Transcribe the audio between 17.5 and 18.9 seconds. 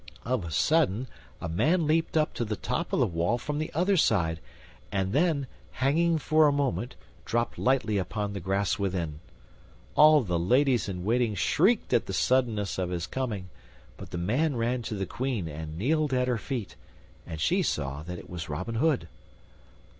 saw that it was Robin